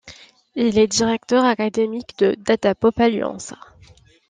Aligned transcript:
Il 0.55 0.79
est 0.79 0.87
directeur 0.87 1.45
académique 1.45 2.17
de 2.17 2.33
Data-Pop 2.35 2.99
Alliance. 2.99 3.53